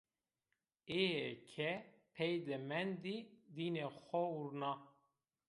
Êyê 1.01 1.29
ke 1.51 1.71
pey 2.13 2.35
de 2.45 2.57
mendî, 2.69 3.17
dînê 3.55 3.87
xo 4.05 4.23
vurna. 4.35 4.73